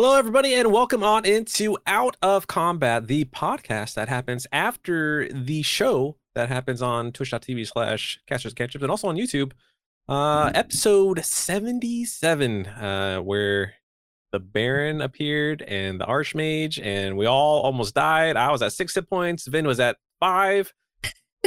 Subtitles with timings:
[0.00, 5.62] Hello, everybody, and welcome on into Out of Combat, the podcast that happens after the
[5.62, 9.50] show that happens on twitch.tv slash casters cantrips and also on YouTube.
[10.08, 13.74] Uh, episode 77, uh, where
[14.30, 18.36] the Baron appeared and the Archmage, and we all almost died.
[18.36, 20.72] I was at six hit points, Vin was at five.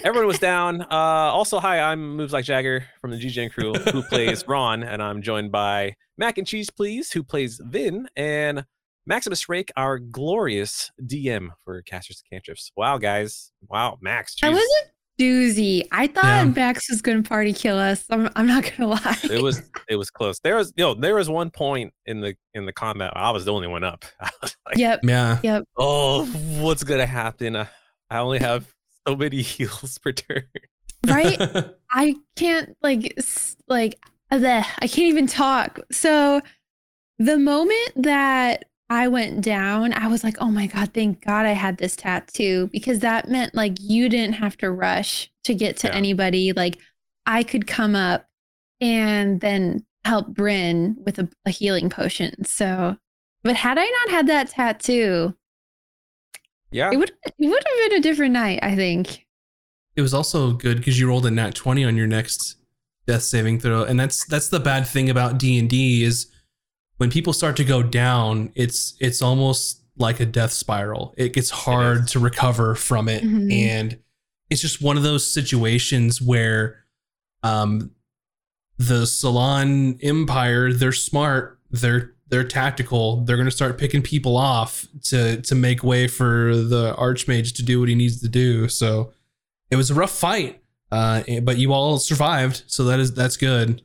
[0.04, 0.82] Everyone was down.
[0.82, 5.02] Uh, also, hi, I'm Moves Like Jagger from the GGN crew who plays Ron, and
[5.02, 8.66] I'm joined by Mac and Cheese Please, who plays Vin, and
[9.06, 12.72] Maximus Rake, our glorious DM for Casters and Cantrips.
[12.76, 13.52] Wow, guys.
[13.70, 14.36] Wow, Max.
[14.42, 14.56] That jeez.
[14.56, 15.88] was a doozy.
[15.92, 16.44] I thought Yeah.
[16.46, 18.04] Max was going to party kill us.
[18.10, 19.18] I'm, I'm not going to lie.
[19.24, 20.40] it was it was close.
[20.40, 23.46] There was you know, there was one point in the in the combat I was
[23.46, 24.04] the only one up.
[24.20, 25.02] I was like, Yep.
[25.04, 25.40] Yeah.
[25.44, 25.64] Yep.
[25.78, 26.26] oh,
[26.60, 27.56] what's gonna happen?
[27.56, 27.68] Uh,
[28.10, 28.66] I only have
[29.08, 30.44] so many heals per turn.
[31.08, 31.38] Right?
[31.92, 33.18] I can't like
[33.68, 35.80] like uh, bleh, I can't even talk.
[35.92, 36.42] So
[37.20, 41.52] the moment that I went down, I was like, "Oh my god, thank God I
[41.52, 45.88] had this tattoo because that meant like you didn't have to rush to get to
[45.88, 45.96] Yeah.
[45.96, 46.54] anybody.
[46.54, 46.78] Like
[47.26, 48.26] I could come up
[48.80, 52.44] and then help Bryn with a, a healing potion.
[52.46, 52.98] So,
[53.44, 55.36] but had I not had that tattoo,
[56.72, 56.90] Yeah.
[56.92, 59.26] it would it would have been a different night, I think.
[59.96, 62.56] it was also good because you rolled a nat 20 on your next
[63.08, 66.28] death saving throw and that's that's the bad thing about d&d is
[66.98, 71.50] when people start to go down it's it's almost like a death spiral it gets
[71.50, 72.12] hard is.
[72.12, 73.52] to recover from it Mhm.
[73.52, 74.00] and
[74.50, 76.86] it's just one of those situations where
[77.44, 77.92] um
[78.78, 83.18] the salon empire they're smart they're they're tactical.
[83.18, 87.64] They're going to start picking people off to to make way for the archmage to
[87.64, 88.68] do what he needs to do.
[88.70, 89.12] So
[89.70, 90.58] it was a rough fight
[90.92, 93.84] uh but you all survived so that is that's good.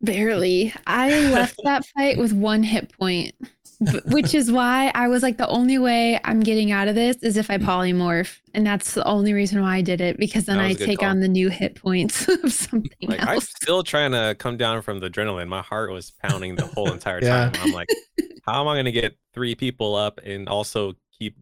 [0.00, 0.72] Barely.
[0.86, 3.34] I left that fight with one hit point,
[4.06, 7.36] which is why I was like, the only way I'm getting out of this is
[7.36, 7.64] if I mm.
[7.64, 8.38] polymorph.
[8.52, 10.86] And that's the only reason why I did it because then I was a good
[10.86, 11.10] take call.
[11.10, 14.98] on the new hit points of something Like I'm still trying to come down from
[14.98, 15.48] the adrenaline.
[15.48, 17.50] My heart was pounding the whole entire Yeah.
[17.50, 17.62] time.
[17.62, 17.88] I'm like,
[18.46, 21.36] how am I gonna get three people up and also keep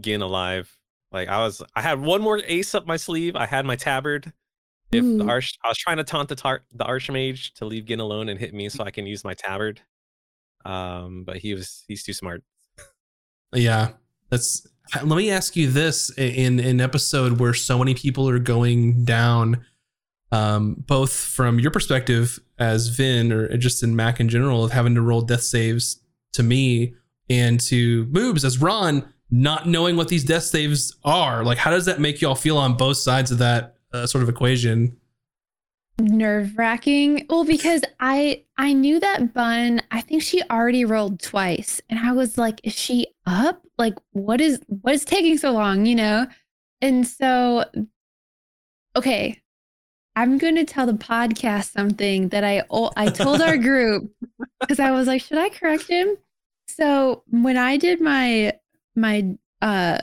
[0.00, 0.74] Gin alive?
[1.10, 3.36] Like I was, I had one more ace up my sleeve.
[3.36, 4.32] I had my tabard.
[4.92, 7.98] If the arch, I was trying to taunt the tar- the archmage to leave Gin
[8.00, 9.80] alone and hit me so I can use my tabard.
[10.64, 12.42] Um, but he was he's too smart.
[13.54, 13.90] Yeah,
[14.30, 14.66] that's.
[14.94, 19.64] Let me ask you this: in an episode where so many people are going down,
[20.30, 24.94] um, both from your perspective as Vin, or just in Mac in general, of having
[24.94, 26.00] to roll death saves
[26.32, 26.94] to me
[27.30, 31.44] and to Moobs as Ron, not knowing what these death saves are.
[31.44, 34.28] Like, how does that make y'all feel on both sides of that uh, sort of
[34.28, 34.96] equation?
[35.98, 37.26] Nerve wracking.
[37.28, 41.80] Well, because I I knew that Bun, I think she already rolled twice.
[41.90, 43.62] And I was like, is she up?
[43.78, 46.26] Like, what is what is taking so long, you know?
[46.80, 47.64] And so
[48.96, 49.38] okay.
[50.14, 52.62] I'm going to tell the podcast something that I
[52.96, 54.12] I told our group
[54.60, 56.16] because I was like, should I correct him?
[56.68, 58.54] So when I did my
[58.94, 59.98] my uh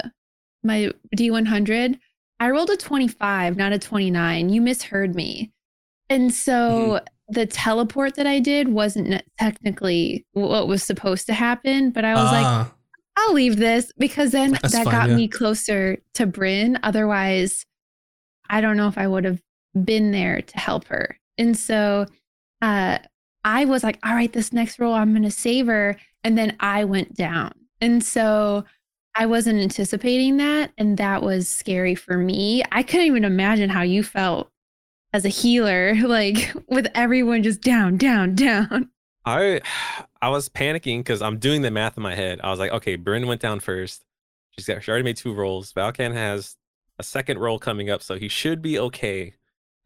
[0.63, 1.99] my D100,
[2.39, 4.49] I rolled a 25, not a 29.
[4.49, 5.51] You misheard me.
[6.09, 12.03] And so the teleport that I did wasn't technically what was supposed to happen, but
[12.03, 12.73] I was like, Ah,
[13.17, 15.15] I'll leave this because then that fine, got yeah.
[15.15, 16.79] me closer to Bryn.
[16.83, 17.65] Otherwise,
[18.49, 19.41] I don't know if I would have
[19.83, 21.17] been there to help her.
[21.37, 22.05] And so
[22.61, 22.99] uh,
[23.43, 25.97] I was like, all right, this next roll, I'm going to save her.
[26.23, 27.51] And then I went down.
[27.81, 28.65] And so
[29.15, 30.71] I wasn't anticipating that.
[30.77, 32.63] And that was scary for me.
[32.71, 34.49] I couldn't even imagine how you felt
[35.13, 38.89] as a healer, like with everyone just down, down, down.
[39.25, 39.61] I
[40.21, 42.41] I was panicking because I'm doing the math in my head.
[42.43, 44.03] I was like, okay, Bryn went down first.
[44.51, 45.71] She's got she already made two rolls.
[45.73, 46.57] Valkan has
[46.97, 49.35] a second roll coming up, so he should be okay.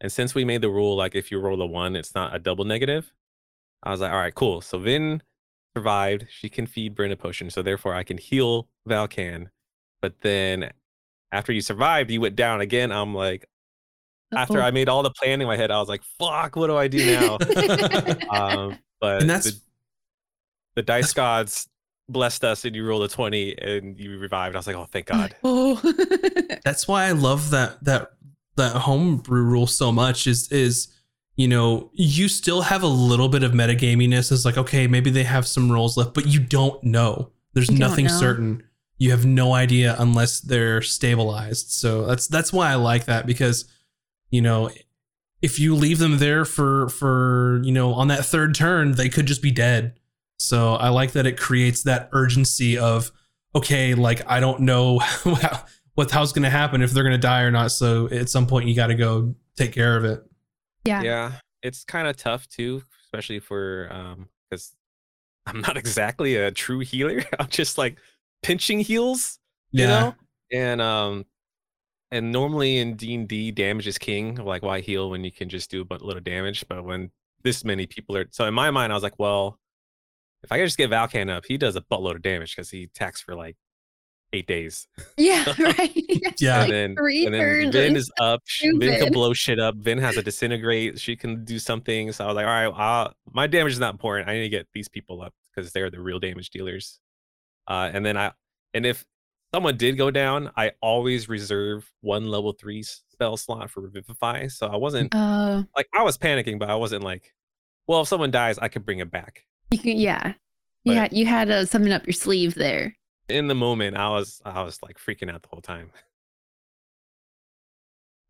[0.00, 2.38] And since we made the rule, like if you roll a one, it's not a
[2.38, 3.12] double negative.
[3.82, 4.60] I was like, all right, cool.
[4.60, 5.22] So Vin
[5.76, 6.26] survived.
[6.30, 9.48] She can feed Bryn a potion, so therefore I can heal Valkan.
[10.02, 10.72] But then
[11.30, 12.90] after you survived, you went down again.
[12.90, 13.48] I'm like,
[14.36, 14.66] after Uh-oh.
[14.66, 16.88] I made all the planning in my head, I was like, fuck, what do I
[16.88, 17.38] do now?
[18.30, 19.60] um, but and that's the,
[20.76, 21.68] the dice gods
[22.08, 24.54] blessed us and you rolled a 20 and you revived.
[24.54, 25.34] I was like, oh, thank God.
[25.44, 25.74] oh.
[26.64, 28.10] that's why I love that that
[28.56, 30.88] that homebrew rule so much is is
[31.36, 35.24] you know you still have a little bit of metagaminess as like okay maybe they
[35.24, 38.16] have some rolls left but you don't know there's You nothing know.
[38.16, 38.62] certain
[38.98, 43.64] you have no idea unless they're stabilized so that's that's why I like that because
[44.30, 44.70] you know
[45.42, 49.26] if you leave them there for for you know on that third turn they could
[49.26, 49.94] just be dead
[50.38, 53.10] So I like that it creates that urgency of
[53.54, 57.18] okay, like I don't know how, what how's going to happen if they're going to
[57.18, 57.70] die or not.
[57.70, 60.22] So at some point you got to go take care of it.
[60.84, 61.02] Yeah.
[61.02, 61.32] Yeah,
[61.62, 64.74] it's kind of tough too, especially for um because
[65.46, 67.24] I'm not exactly a true healer.
[67.38, 67.96] I'm just like
[68.42, 69.38] pinching heals,
[69.70, 70.14] you know.
[70.52, 71.24] And um,
[72.10, 74.36] and normally in D and D, damage is king.
[74.36, 76.64] Like why heal when you can just do a little damage?
[76.68, 77.10] But when
[77.42, 79.58] this many people are, so in my mind, I was like, well,
[80.42, 82.84] if I could just get Valkan up, he does a buttload of damage because he
[82.84, 83.56] attacks for like
[84.34, 84.86] eight days.
[85.16, 85.90] Yeah, right.
[86.38, 86.60] Yeah.
[86.60, 88.42] Like and then, and then Vin is up.
[88.44, 89.76] sh- Vin can blow shit up.
[89.76, 91.00] Vin has a disintegrate.
[91.00, 92.12] She can do something.
[92.12, 94.28] So I was like, all right, uh, my damage is not important.
[94.28, 97.00] I need to get these people up because they're the real damage dealers.
[97.66, 98.32] Uh, and then I,
[98.74, 99.04] and if
[99.54, 104.48] someone did go down, I always reserve one level three spell slot for Revivify.
[104.48, 107.32] So I wasn't Uh, like I was panicking, but I wasn't like,
[107.86, 109.44] well, if someone dies, I could bring it back.
[109.70, 110.34] you can, yeah.
[110.84, 112.96] But- Yeah, you had uh, something up your sleeve there.
[113.28, 115.92] In the moment, I was I was like freaking out the whole time.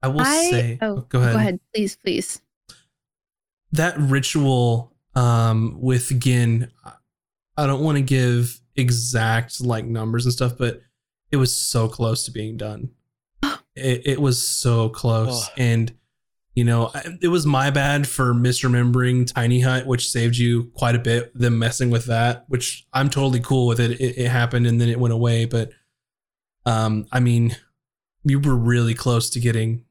[0.03, 1.33] I will I say, oh, go ahead.
[1.33, 2.41] Go ahead, please, please.
[3.73, 6.71] that ritual um with Gin,
[7.57, 10.83] I don't want to give exact like numbers and stuff, but
[11.35, 12.91] it was so close to being done.
[13.75, 15.53] it, it was so close, Ugh.
[15.57, 15.93] and
[16.55, 21.01] you know, it was my bad for misremembering Tiny Hut, which saved you quite a
[21.01, 21.37] bit.
[21.37, 24.01] Them messing with that, which I'm totally cool with it.
[24.01, 25.71] It, it happened and then it went away, but
[26.65, 27.57] um, I mean,
[28.23, 29.85] you were really close to getting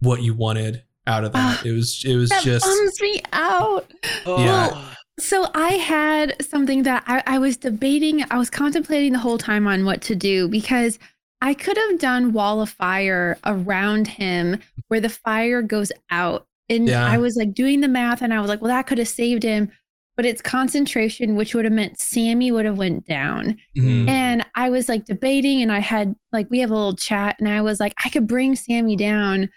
[0.00, 1.64] what you wanted out of that.
[1.64, 2.66] it was, it was That just.
[2.66, 3.90] bums me out.
[4.26, 4.94] Yeah.
[5.18, 9.66] So I had something that I, I was debating, I was contemplating the whole time
[9.66, 10.98] on what to do because
[11.40, 16.46] I could have done wall of fire around him where the fire goes out.
[16.68, 17.04] And Yeah.
[17.06, 19.42] I was like doing the math and I was like, well, that could have saved
[19.42, 19.70] him.
[20.16, 23.56] But it's concentration, which would have meant Sammy would have went down.
[23.76, 24.08] Mhm.
[24.08, 27.48] And I was like debating and I had like we have a little chat and
[27.48, 29.48] I was like, I could bring Sammy down.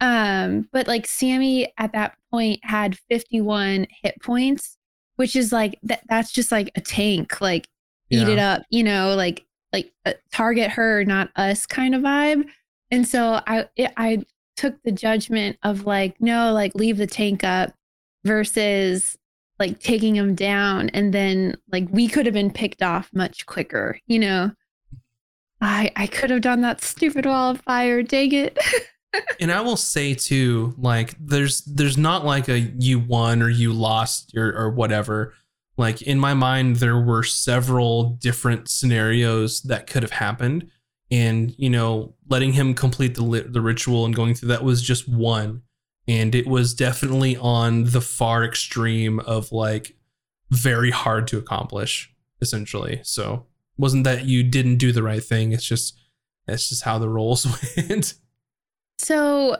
[0.00, 4.76] Um, but like Sammy at that point had 51 hit points,
[5.16, 7.68] which is like that that's just like a tank, like
[8.10, 12.48] eat it up, you know, like like uh, target her, not us kind of vibe.
[12.90, 14.24] And so I it, I
[14.56, 17.74] took the judgment of like, no, like leave the tank up
[18.24, 19.18] versus
[19.58, 23.98] like taking him down and then like we could have been picked off much quicker,
[24.06, 24.50] you know.
[25.60, 28.58] I I could have done that stupid wall of fire, dang it.
[29.40, 33.72] and I will say too, like there's there's not like a you won or you
[33.72, 35.34] lost or or whatever.
[35.76, 40.70] Like in my mind, there were several different scenarios that could have happened,
[41.10, 45.08] and you know, letting him complete the the ritual and going through that was just
[45.08, 45.62] one,
[46.08, 49.96] and it was definitely on the far extreme of like
[50.50, 53.00] very hard to accomplish, essentially.
[53.02, 55.52] So wasn't that you didn't do the right thing?
[55.52, 55.98] It's just
[56.48, 58.14] it's just how the rolls went.
[58.98, 59.56] So,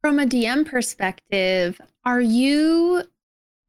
[0.00, 3.02] from a DM perspective, are you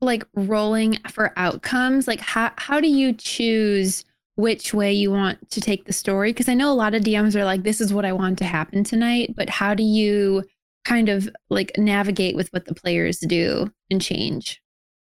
[0.01, 2.07] like rolling for outcomes?
[2.07, 4.06] Like how how do you choose
[4.36, 6.31] which way you want to take the story?
[6.31, 8.45] Because I know a lot of DMs are like this is what I want to
[8.45, 10.44] happen tonight, but how do you
[10.86, 14.62] kind of like navigate with what the players do and change?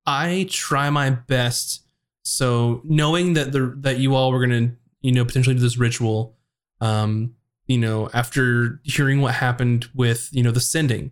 [0.06, 1.86] I try my best.
[2.24, 4.72] So knowing that the that you all were gonna,
[5.02, 6.38] you know, potentially do this ritual,
[6.80, 7.34] um,
[7.68, 11.12] you know, after hearing what happened with, you know, the sending,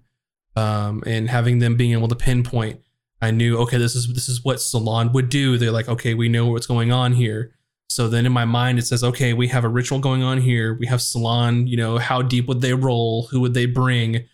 [0.56, 2.80] um, and having them being able to pinpoint,
[3.22, 5.58] I knew, okay, this is this is what Salon would do.
[5.58, 7.54] They're like, okay, we know what's going on here.
[7.90, 10.74] So then in my mind it says, okay, we have a ritual going on here.
[10.74, 13.28] We have Salon, you know, how deep would they roll?
[13.28, 14.26] Who would they bring?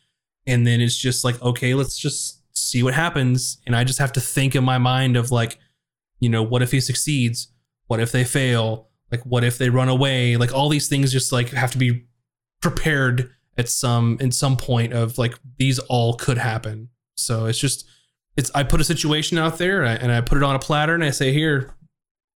[0.48, 3.60] And then it's just like, okay, let's just see what happens.
[3.66, 5.60] And I just have to think in my mind of like,
[6.20, 7.50] you know, what if he succeeds?
[7.88, 8.90] What if they fail?
[9.12, 10.38] Like, what if they run away?
[10.38, 12.06] Like, all these things just like have to be
[12.62, 16.90] prepared at some in some point of like these all could happen.
[17.16, 17.88] So it's just
[18.38, 20.60] it's I put a situation out there and I, and I put it on a
[20.60, 21.76] platter and I say here,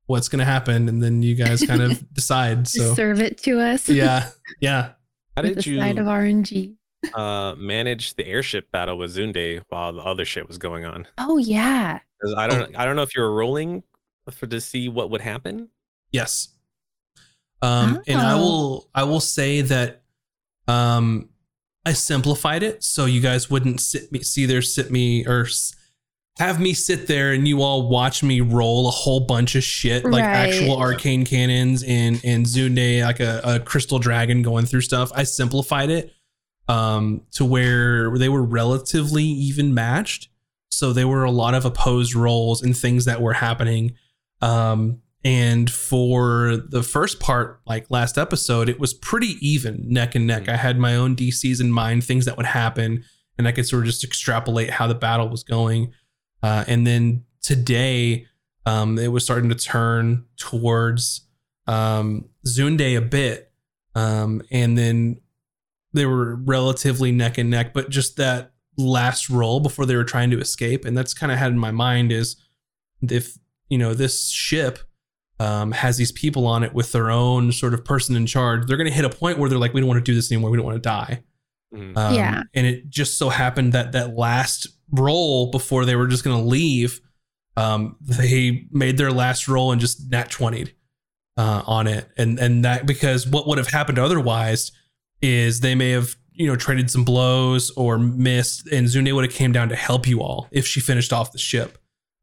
[0.08, 2.68] what's gonna happen, and then you guys kind of decide.
[2.68, 3.88] So Serve it to us.
[3.90, 4.30] yeah,
[4.60, 4.92] yeah.
[5.36, 6.76] How did the you side of RNG.
[7.14, 11.08] uh, manage the airship battle with Zunde while the other shit was going on?
[11.18, 12.00] Oh yeah.
[12.22, 13.84] 'Cause I don't, I don't know if you were rolling
[14.32, 15.68] for to see what would happen.
[16.12, 16.50] Yes.
[17.62, 18.40] Um, and I Oh.
[18.40, 20.04] will I will say that
[20.68, 21.30] um,
[21.86, 25.48] I simplified it so you guys wouldn't sit me see there sit me or
[26.40, 30.04] have me sit there and you all watch me roll a whole bunch of shit
[30.04, 30.50] like Right.
[30.50, 35.12] actual arcane cannons and and Zunde like a, a crystal dragon going through stuff.
[35.16, 36.12] I simplified it
[36.68, 40.30] um, to where they were relatively even matched.
[40.72, 43.94] So there were a lot of opposed rolls and things that were happening
[44.42, 50.28] Um, and for the first part, like last episode, it was pretty even, neck and
[50.28, 50.48] neck.
[50.48, 53.04] I had my own DCs in mind, things that would happen,
[53.36, 55.92] and I could sort of just extrapolate how the battle was going.
[56.44, 58.28] Uh, and then today,
[58.68, 61.28] um, it was starting to turn towards
[61.66, 63.52] um, Zunde a bit.
[63.96, 65.22] Um, and then
[65.92, 70.30] they were relatively neck and neck, but just that last roll before they were trying
[70.30, 70.86] to escape.
[70.86, 72.36] And that's kind of had in my mind is
[73.02, 73.40] if,
[73.70, 74.80] you know, this ship
[75.40, 78.78] um, has these people on it with their own sort of person in charge, they're
[78.78, 80.50] going to hit a point where they're like, we don't want to do this anymore.
[80.50, 81.24] We don't want to die.
[81.74, 81.98] Mhm.
[81.98, 82.44] Um, Yeah.
[82.54, 86.48] And it just so happened that that last roll before they were just going to
[86.48, 87.02] leave,
[87.58, 90.72] um, they made their last roll and just nat 20'd
[91.38, 92.08] uh, on it.
[92.18, 94.72] And, and that because what would have happened otherwise
[95.22, 99.34] is they may have, you know, traded some blows or missed and Zune would have
[99.34, 101.78] came down to help you all if she finished off the ship.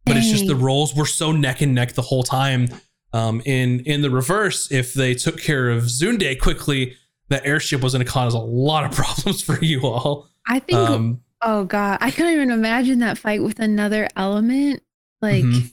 [0.04, 0.62] But it's just the Dang.
[0.62, 2.68] rolls were so neck and neck the whole time.
[3.14, 6.96] Um, in in the reverse, if they took care of Zunde quickly,
[7.28, 10.28] that airship was going to cause a lot of problems for you all.
[10.46, 10.78] I think.
[10.78, 14.82] Um, oh god, I couldn't even imagine that fight with another element.
[15.20, 15.70] Like Mhm.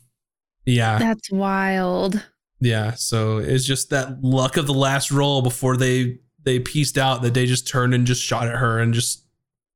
[0.66, 2.24] yeah, that's wild.
[2.60, 2.92] yeah.
[2.96, 7.34] So it's just that luck of the last roll before they they pieced out that
[7.34, 9.26] they just turned and just shot at her and just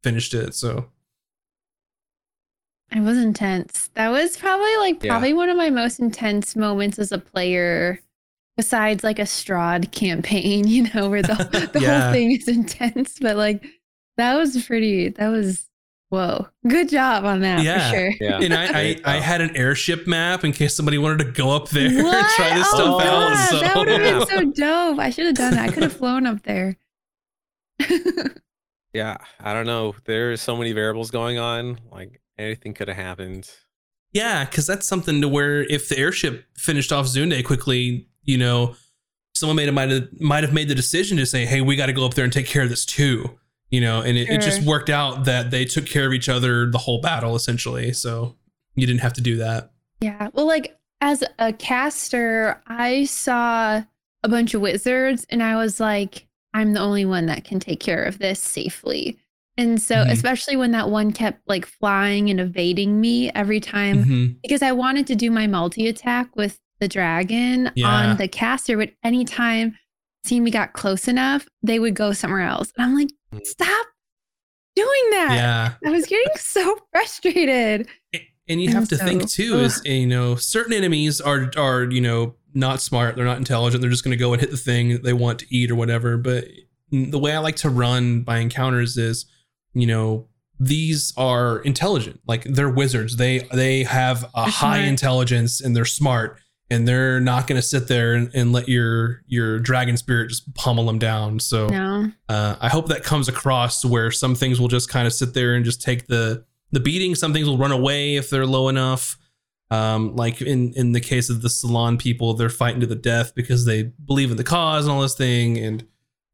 [0.03, 0.53] finished it.
[0.55, 0.85] So
[2.95, 3.89] It was intense.
[3.95, 5.11] That was probably like Yeah.
[5.11, 7.99] probably one of my most intense moments as a player,
[8.55, 12.03] besides like a Strahd campaign, you know, where the, the Yeah.
[12.05, 13.17] whole thing is intense.
[13.19, 13.65] But like
[14.17, 15.65] that was pretty that was
[16.09, 16.47] whoa.
[16.67, 17.89] Good job on that Yeah.
[17.89, 18.13] for sure.
[18.21, 18.39] Yeah.
[18.39, 21.69] and I, I I had an airship map in case somebody wanted to go up
[21.69, 21.97] there and
[22.35, 23.49] try this oh, stuff God, out.
[23.49, 24.99] So that would have been so dope.
[24.99, 25.69] I should have done that.
[25.69, 26.77] I could have flown up there.
[28.93, 29.95] Yeah, I don't know.
[30.05, 31.79] There's so many variables going on.
[31.91, 33.49] Like anything could have happened.
[34.11, 38.75] Yeah, because that's something to where if the airship finished off Zunde quickly, you know,
[39.33, 41.93] someone made might have might have made the decision to say, "Hey, we got to
[41.93, 43.37] go up there and take care of this too."
[43.69, 46.69] You know, and it, it just worked out that they took care of each other
[46.69, 47.91] the whole battle essentially.
[47.91, 48.35] So
[48.75, 49.71] you didn't have to do that.
[49.99, 50.29] Yeah.
[50.33, 53.81] Well, like as a caster, I saw
[54.23, 57.79] a bunch of wizards and I was like, I'm the only one that can take
[57.79, 59.17] care of this safely.
[59.57, 60.11] And so, Mhm.
[60.11, 64.35] especially when that one kept like flying and evading me every time, Mhm.
[64.41, 67.87] because I wanted to do my multi attack with the dragon Yeah.
[67.87, 69.77] on the caster, but anytime
[70.25, 72.71] seeing me got close enough, they would go somewhere else.
[72.77, 73.45] And I'm like, Mhm.
[73.45, 73.85] stop
[74.75, 75.33] doing that.
[75.35, 75.73] Yeah.
[75.87, 77.87] I was getting so frustrated.
[78.47, 81.83] And you And have to think so- too is you know certain enemies are are
[81.89, 84.57] you know not smart they're not intelligent they're just going to go and hit the
[84.57, 86.45] thing they want to eat or whatever but
[86.91, 89.25] the way I like to run my encounters is
[89.73, 90.27] you know
[90.59, 94.87] these are intelligent like they're wizards they they have a They're high smart.
[94.87, 96.39] intelligence and they're smart
[96.69, 100.53] and they're not going to sit there and, and let your your dragon spirit just
[100.55, 102.11] pummel them down so No.
[102.29, 105.55] uh, I hope that comes across where some things will just kind of sit there
[105.55, 107.13] and just take the the beating.
[107.13, 109.15] Some things will run away if they're low enough.
[109.69, 113.35] Um, like in in the case of the Salon people, they're fighting to the death
[113.35, 115.57] because they believe in the cause and all this thing.
[115.59, 115.85] And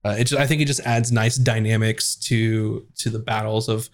[0.06, 3.90] uh, it just, I think it just adds nice dynamics to to the battles of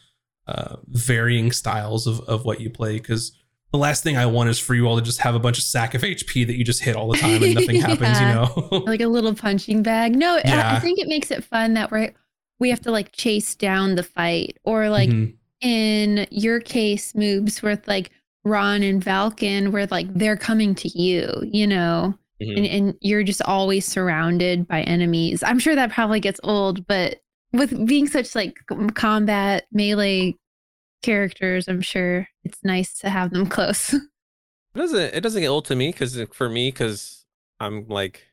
[0.47, 2.93] uh, varying styles of of what you play.
[2.97, 3.31] Because
[3.71, 5.63] the last thing I want is for you all to just have a bunch of
[5.63, 8.19] sack of HP that you just hit all the time and nothing happens.
[8.19, 8.83] You know.
[8.85, 10.15] like a little punching bag.
[10.15, 12.11] No, I- I, think it makes it fun that we're
[12.59, 15.33] we have to like chase down the fight, or like Mhm.
[15.61, 18.11] in your case, moves with like
[18.45, 22.57] Ron and Valken, where like they're coming to you, you know, Mhm.
[22.57, 25.41] and, and you're just always surrounded by enemies.
[25.43, 27.19] I'm sure that probably gets old, but
[27.53, 28.57] with being such like
[28.95, 30.35] combat melee
[31.03, 33.93] characters, I'm sure it's nice to have them close.
[33.93, 34.01] It
[34.75, 37.25] doesn't it doesn't get old to me because for me because
[37.59, 38.23] I'm like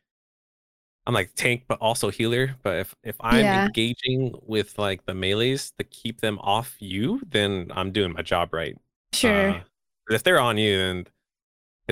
[1.07, 2.57] I'm like tank but also healer.
[2.63, 3.67] But if if I'm Yeah.
[3.67, 8.53] engaging with like the melees to keep them off you, then I'm doing my job
[8.53, 8.77] right.
[9.13, 9.51] sure.
[9.51, 9.61] Uh,
[10.07, 11.07] but if they're on you, then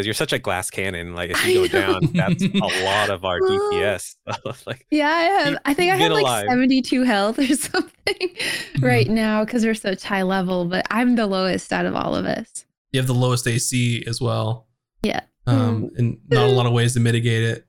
[0.00, 2.00] because you're such a glass cannon, like if I you go know.
[2.00, 4.14] down, that's a lot of our DPS.
[4.66, 5.59] like Yeah, I have.
[5.66, 6.47] I think I have it like alive.
[6.49, 8.37] 72 health or something
[8.80, 9.14] right mm-hmm.
[9.14, 12.64] now because we're such high level, but I'm the lowest out of all of us.
[12.92, 14.66] you have the lowest AC as well.
[15.02, 15.21] Yeah.
[15.47, 15.97] Um, mm-hmm.
[15.99, 17.66] and not a lot of ways to mitigate it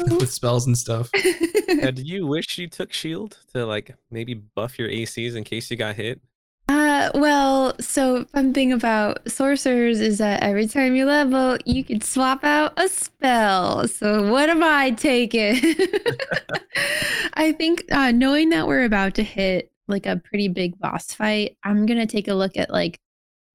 [0.00, 0.16] mm-hmm.
[0.16, 1.10] with spells and stuff.
[1.12, 5.76] do you wish you took shield to like maybe buff your ACs in case you
[5.76, 6.20] got hit?
[6.68, 12.00] Uh, well, so fun thing about sorcerers is that every time you level, you can
[12.00, 13.88] swap out a spell.
[13.88, 15.60] So what am I taking?
[17.34, 21.56] I think uh, knowing that we're about to hit like a pretty big boss fight,
[21.64, 22.98] I'm gonna take a look at like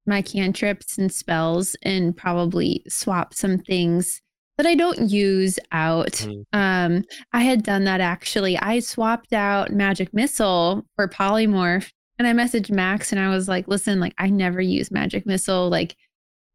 [0.06, 4.20] my cantrips and spells and probably swap some things
[4.58, 6.12] that I don't use out.
[6.12, 6.44] Mhm.
[6.52, 8.58] Um, I had done that actually.
[8.58, 13.66] I swapped out Magic Missile for Polymorph, and I messaged Max and I was like,
[13.68, 15.68] "Listen, like I never use Magic Missile.
[15.68, 15.96] Like,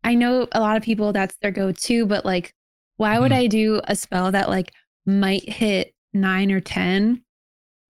[0.04, 2.54] I know a lot of people that's their go-to, but like,
[2.98, 3.36] why would Mhm.
[3.36, 4.72] I do a spell that like
[5.06, 7.24] might hit nine or ten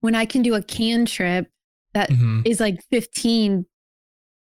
[0.02, 1.50] when I can do a cantrip
[1.94, 2.46] that Mhm.
[2.46, 3.66] is like 15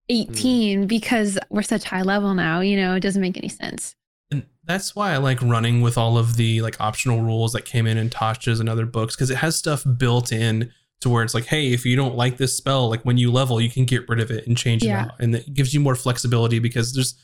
[0.10, 3.96] 18 because we're such high level now you know it doesn't make any sense
[4.30, 7.88] And that's why I like running with all of the like optional rules that came
[7.88, 11.34] in in Tasha's and other books because it has stuff built in to where it's
[11.34, 14.08] like, hey, if you don't like this spell, like when you level, you can get
[14.08, 15.06] rid of it and change Yeah.
[15.06, 17.16] it out, and it gives you more flexibility because there's,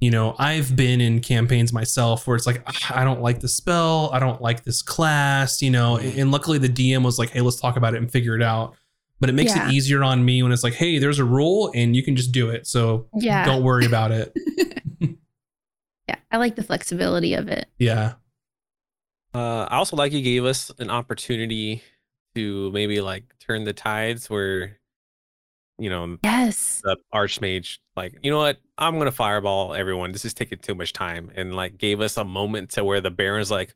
[0.00, 3.48] you know, I've been in campaigns myself where it's like "Ah, I don't like the
[3.48, 7.30] spell, I don't like this class, you know, and, and luckily the DM was like,
[7.30, 8.74] hey, let's talk about it and figure it out.
[9.20, 9.68] But it makes Yeah.
[9.68, 12.32] it easier on me when it's like, hey, there's a rule and you can just
[12.32, 12.66] do it.
[12.66, 14.32] So yeah don't worry about it.
[16.08, 18.14] yeah i like the flexibility of it Yeah.
[19.32, 21.82] Uh, I also like you gave us an opportunity
[22.34, 24.78] to maybe like turn the tides where,
[25.78, 30.12] you know, yes the archmage like, you know what, I'm gonna fireball everyone.
[30.12, 33.10] This is taking too much time, and like gave us a moment to where the
[33.10, 33.74] Baron's like,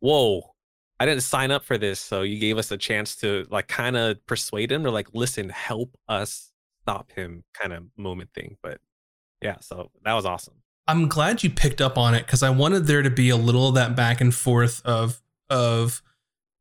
[0.00, 0.52] whoa.
[0.98, 3.98] I didn't sign up for this, so you gave us a chance to like kind
[3.98, 8.56] of persuade him to like listen, help us stop him, kind of moment thing.
[8.62, 8.80] But
[9.42, 10.54] yeah, so that was awesome.
[10.86, 13.68] I'm glad you picked up on it because I wanted there to be a little
[13.68, 15.20] of that back and forth of
[15.50, 16.02] of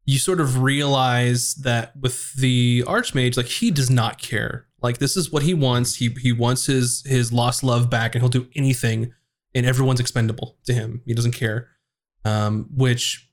[0.05, 4.67] you sort of realize that with the archmage, like he does not care.
[4.81, 5.95] Like this is what he wants.
[5.95, 9.13] He he wants his his lost love back, and he'll do anything,
[9.55, 11.01] and everyone's expendable to him.
[11.05, 11.69] He doesn't care.
[12.24, 13.29] Um, which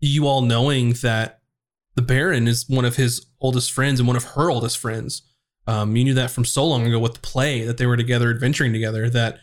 [0.00, 1.40] you all knowing that
[1.94, 5.22] the Baron is one of his oldest friends and one of her oldest friends.
[5.66, 8.30] Um, you knew that from so long ago with the play that they were together,
[8.30, 9.08] adventuring together.
[9.08, 9.38] That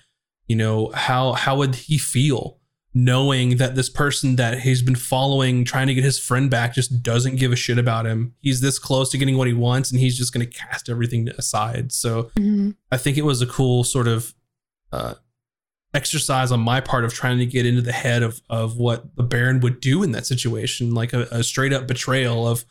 [0.47, 2.56] you know how how would he feel
[3.05, 7.03] knowing that this person that he's been following trying to get his friend back just
[7.03, 8.33] doesn't give a shit about him.
[8.41, 11.29] He's this close to getting what he wants and he's just going to cast everything
[11.37, 11.91] aside.
[11.91, 12.75] So Mhm.
[12.91, 14.33] i think it was a cool sort of
[14.91, 15.15] uh,
[15.93, 19.23] exercise on my part of trying to get into the head of of what the
[19.23, 22.65] baron would do in that situation like a, a straight up betrayal of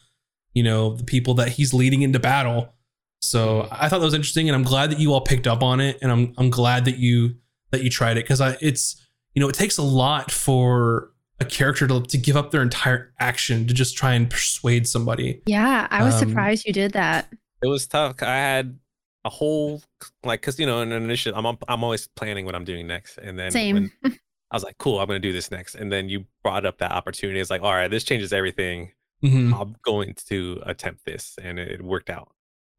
[0.54, 2.72] you know the people that he's leading into battle.
[3.20, 5.80] So i thought that was interesting and i'm glad that you all picked up on
[5.80, 7.36] it and i'm i'm glad that you
[7.70, 9.02] that you tried it because i it's
[9.36, 13.12] you know it takes a lot for a character to, to give up their entire
[13.20, 17.28] action to just try and persuade somebody yeah i was Um, surprised you did that
[17.62, 18.22] it was tough.
[18.22, 18.78] I had
[19.24, 19.82] a whole
[20.24, 23.18] like because you know in an initiative I'm I'm always planning what I'm doing next,
[23.18, 23.92] and then same when
[24.50, 26.92] I was like, cool, I'm gonna do this next, and then you brought up that
[26.92, 27.40] opportunity.
[27.40, 28.92] It's like, all right, this changes everything.
[29.24, 29.58] Mhm.
[29.58, 32.30] I'm going to attempt this, and it worked out.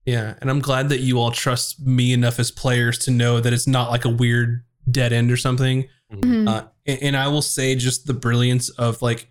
[0.05, 3.51] Yeah, and I'm glad that you all trust me enough as players to know that
[3.51, 5.87] it's not like a weird dead end or something.
[6.13, 6.47] Mhm.
[6.47, 9.29] Uh, and, and I will say just the brilliance of like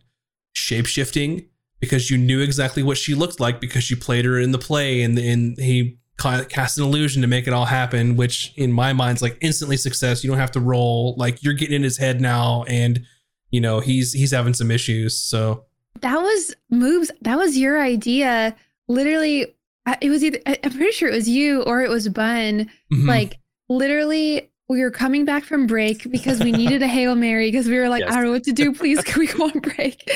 [0.55, 1.49] shape shifting
[1.81, 5.03] because you knew exactly what she looked like because you played her in the play
[5.03, 9.21] and and he cast an illusion to make it all happen, which in my mind's
[9.21, 10.25] like instantly success.
[10.25, 11.15] You don't have to roll.
[11.19, 13.05] Like you're getting in his head now, and
[13.51, 15.23] you know he's he's having some issues.
[15.23, 15.67] So
[16.01, 18.55] that was moves that was your idea
[18.89, 19.55] literally
[20.01, 23.07] it was either I- i'm pretty sure it was you or it was bun mhm.
[23.09, 23.39] like
[23.69, 27.79] literally we were coming back from break because we needed a hail mary because we
[27.79, 28.13] were like Yes.
[28.13, 28.73] i don't know what to do.
[28.75, 30.11] Please can we go on break?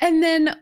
[0.00, 0.56] And then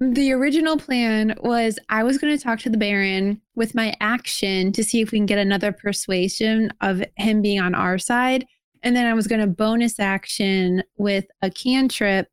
[0.00, 4.70] the original plan was i was going to talk to the baron with my action
[4.72, 8.46] to see if we can get another persuasion of him being on our side.
[8.82, 12.28] And then i was going to bonus action with a cantrip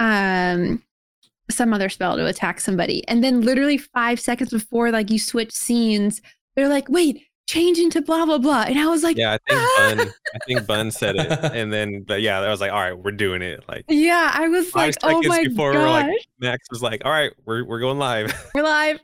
[0.00, 0.82] um
[1.50, 3.06] some other spell to attack somebody.
[3.08, 6.20] And then literally five seconds before like you switch scenes
[6.56, 9.60] they're like wait change into blah blah blah and i was like Yeah, I think
[9.60, 9.94] ah.
[9.96, 10.12] Bun.
[10.34, 13.10] I think Bun said it, and then but yeah, I was like, all right, we're
[13.12, 13.64] doing it.
[13.68, 17.02] Like Yeah, I was like, oh seconds my before, gosh, we're like, Max was like,
[17.04, 18.32] all right, we're we're going live.
[18.54, 19.00] we're live.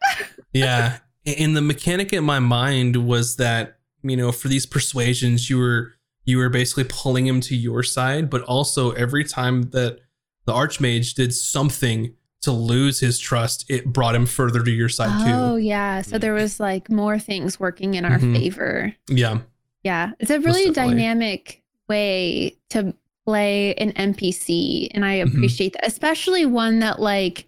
[0.53, 5.59] yeah and the mechanic in my mind was that you know for these persuasions you
[5.59, 5.93] were
[6.25, 9.99] you were basically pulling him to your side but also every time that
[10.45, 15.25] the archmage did something to lose his trust it brought him further to your side
[15.27, 15.33] too.
[15.33, 18.37] Oh yeah, so there was like more things working in our Mhm.
[18.37, 18.95] favor.
[19.09, 19.39] yeah
[19.83, 22.95] Yeah, it's a really dynamic way to
[23.25, 25.29] play an NPC, and I Mhm.
[25.29, 27.47] appreciate that, especially one that like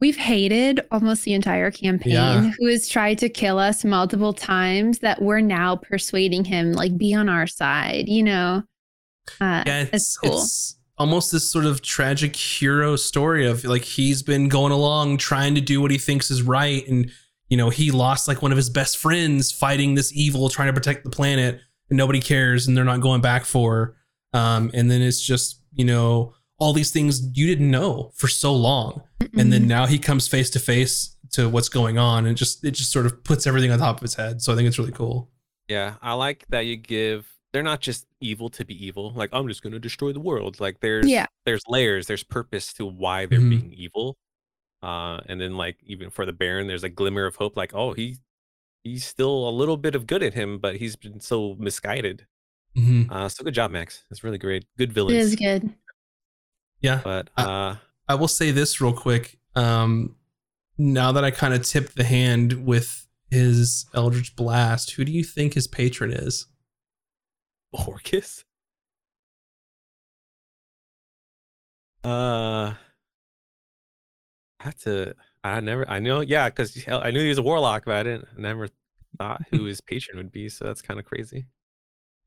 [0.00, 2.50] we've hated almost the entire campaign, Yeah.
[2.58, 5.00] who has tried to kill us multiple times.
[5.00, 8.08] That we're now persuading him like be on our side.
[8.08, 8.62] You know,
[9.42, 10.38] uh, yeah it's it's, cool.
[10.38, 15.56] it's almost this sort of tragic hero story of like he's been going along trying
[15.56, 17.10] to do what he thinks is right and
[17.48, 20.72] you know he lost like one of his best friends fighting this evil trying to
[20.72, 21.58] protect the planet
[21.88, 23.96] and nobody cares and they're not going back for
[24.34, 28.54] um and then it's just you know all these things you didn't know for so
[28.54, 29.02] long,
[29.36, 32.72] and then now he comes face to face to what's going on, and just it
[32.72, 34.42] just sort of puts everything on top of his head.
[34.42, 35.30] So I think it's really cool.
[35.68, 37.26] Yeah, I like that you give.
[37.52, 39.12] They're not just evil to be evil.
[39.14, 40.60] Like I'm just gonna destroy the world.
[40.60, 41.26] Like there's Yeah.
[41.44, 42.06] there's layers.
[42.06, 43.50] There's purpose to why they're Mhm.
[43.50, 44.18] being evil.
[44.82, 47.56] Uh, and then like even for the Baron, there's a glimmer of hope.
[47.56, 48.18] Like oh he
[48.84, 52.26] he's still a little bit of good in him, but he's been so misguided.
[52.74, 54.04] hmm Uh, so good job, Max.
[54.08, 54.64] That's really great.
[54.78, 55.32] Good villain villains.
[55.32, 55.74] is good.
[56.80, 57.76] Yeah, But Uh, uh,
[58.08, 59.38] I will say this real quick.
[59.54, 60.16] Um,
[60.78, 65.22] now that I kind of tipped the hand with his Eldritch Blast, who do you
[65.24, 66.46] think his patron is?
[67.72, 68.44] Orcus.
[72.04, 72.74] Uh,
[74.60, 75.14] I have to.
[75.44, 75.88] I never.
[75.88, 76.20] I know.
[76.20, 78.28] Yeah, because I knew he was a warlock, but I didn't.
[78.36, 78.68] I never
[79.18, 80.48] thought who his patron would be.
[80.48, 81.46] So that's kind of crazy.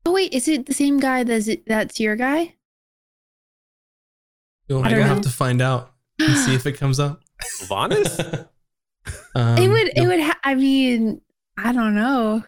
[0.06, 2.54] Oh wait, is it the same guy that's that's your guy?
[4.68, 5.22] You'll I don't have know.
[5.24, 7.22] to find out and see if it comes up.
[7.62, 8.18] Vanis?
[9.34, 9.92] um, it would.
[9.96, 10.20] It would.
[10.20, 11.20] Ha- I mean,
[11.58, 12.44] I don't know.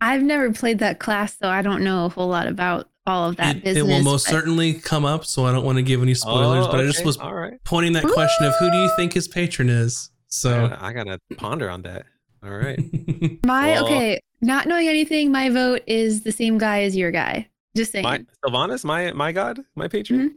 [0.00, 3.36] I've never played that class, so I don't know a whole lot about all of
[3.36, 6.02] that It, it will most but- certainly come up, so I don't want to give
[6.02, 6.66] any spoilers.
[6.66, 7.54] Oh, but I just was all right.
[7.64, 10.10] pointing that question of who do you think his patron is.
[10.12, 12.04] I So gotta, I gotta ponder on that.
[12.42, 12.78] All right.
[13.46, 17.48] My Well- okay, not knowing anything, my vote is the same guy as your guy.
[17.76, 18.02] Just saying.
[18.04, 20.30] My Sylvanas, my my god, my patron.
[20.30, 20.34] Mhm.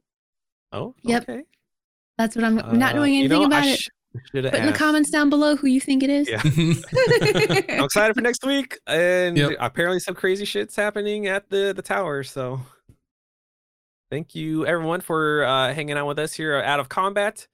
[0.71, 1.23] Oh, Yep.
[1.29, 1.43] okay.
[2.17, 3.87] That's what I'm not Uh, knowing you anything know, about I it.
[4.17, 6.29] Sh- should have Put in the comments down below who you think it is.
[6.29, 6.41] Yeah.
[7.77, 9.57] I'm excited for next week, and Yep.
[9.59, 12.23] apparently some crazy shit's happening at the the tower.
[12.23, 12.61] So,
[14.11, 17.47] thank you everyone for uh, hanging out with us here Out of Combat,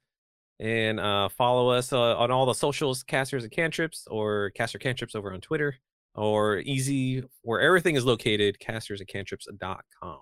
[0.59, 5.15] and uh, follow us uh, on all the socials, casters and cantrips, or caster cantrips
[5.15, 5.75] over on Twitter,
[6.15, 10.19] or easy where everything is located, castersandcantrips.com,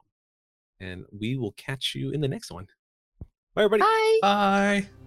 [0.80, 2.66] and we will catch you in the next one.
[3.56, 3.82] Bye, everybody.
[3.84, 4.20] Bye.
[4.22, 5.03] Bye.